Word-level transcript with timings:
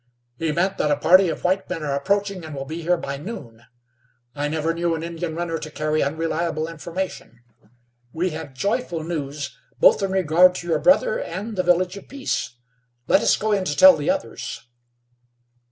"He 0.37 0.51
meant 0.51 0.79
that 0.79 0.89
a 0.89 0.97
party 0.97 1.29
of 1.29 1.43
white 1.43 1.69
men 1.69 1.83
are 1.83 1.93
approaching, 1.93 2.43
and 2.43 2.55
will 2.55 2.65
be 2.65 2.81
here 2.81 2.97
by 2.97 3.17
noon. 3.17 3.65
I 4.33 4.47
never 4.47 4.73
knew 4.73 4.95
an 4.95 5.03
Indian 5.03 5.35
runner 5.35 5.59
to 5.59 5.69
carry 5.69 6.01
unreliable 6.01 6.67
information. 6.67 7.43
We 8.11 8.31
have 8.31 8.55
joyful 8.55 9.03
news, 9.03 9.55
both 9.79 10.01
in 10.01 10.09
regard 10.11 10.55
to 10.55 10.67
your 10.67 10.79
brother, 10.79 11.19
and 11.19 11.55
the 11.55 11.61
Village 11.61 11.97
of 11.97 12.07
Peace. 12.09 12.55
Let 13.07 13.21
us 13.21 13.37
go 13.37 13.51
in 13.51 13.63
to 13.63 13.77
tell 13.77 13.95
the 13.95 14.09
others." 14.09 14.65